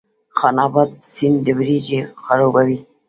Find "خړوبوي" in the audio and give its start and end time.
2.23-2.77